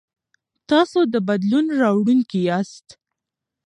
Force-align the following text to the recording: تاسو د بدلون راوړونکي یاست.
تاسو 0.69 0.99
د 1.13 1.15
بدلون 1.27 1.65
راوړونکي 1.81 2.39
یاست. 2.49 2.87